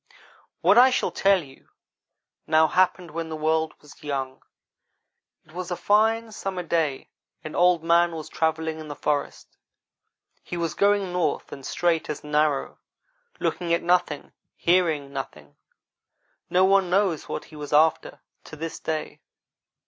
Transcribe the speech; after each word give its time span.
"What 0.61 0.79
I 0.79 0.89
shall 0.89 1.11
tell 1.11 1.43
you 1.43 1.69
now 2.47 2.65
happened 2.65 3.11
when 3.11 3.29
the 3.29 3.35
world 3.35 3.75
was 3.81 4.03
young. 4.03 4.41
It 5.45 5.51
was 5.51 5.69
a 5.69 5.75
fine 5.75 6.31
summer 6.31 6.63
day, 6.63 7.11
and 7.43 7.55
Old 7.55 7.83
man 7.83 8.11
was 8.13 8.27
travelling 8.27 8.79
in 8.79 8.87
the 8.87 8.95
forest. 8.95 9.57
He 10.41 10.57
was 10.57 10.73
going 10.73 11.13
north 11.13 11.51
and 11.51 11.63
straight 11.63 12.09
as 12.09 12.23
an 12.23 12.33
arrow 12.33 12.79
looking 13.39 13.75
at 13.75 13.83
nothing, 13.83 14.33
hearing 14.55 15.13
nothing. 15.13 15.55
No 16.49 16.65
one 16.65 16.89
knows 16.89 17.29
what 17.29 17.45
he 17.53 17.55
was 17.55 17.71
after, 17.71 18.21
to 18.45 18.55
this 18.55 18.79
day. 18.79 19.21